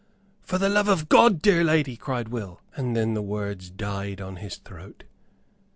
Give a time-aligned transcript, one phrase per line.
[0.41, 2.59] "For the love of God, dear lady" cried Will.
[2.75, 5.03] And then the words died on his throat.